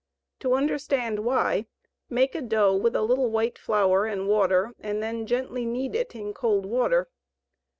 To 0.39 0.55
understand 0.55 1.19
why, 1.19 1.67
make 2.09 2.33
a 2.33 2.41
dough 2.41 2.75
with 2.75 2.95
a 2.95 3.03
little 3.03 3.29
white 3.29 3.59
flour 3.59 4.07
and 4.07 4.27
water 4.27 4.73
and 4.79 4.99
then 5.03 5.27
gently 5.27 5.63
knead 5.63 5.93
it 5.93 6.15
in 6.15 6.33
cold 6.33 6.65
water. 6.65 7.07